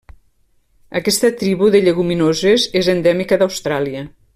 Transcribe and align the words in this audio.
Aquesta 1.01 1.31
tribu 1.43 1.69
de 1.77 1.83
lleguminoses 1.89 2.67
és 2.83 2.91
endèmica 2.99 3.41
d'Austràlia. 3.45 4.07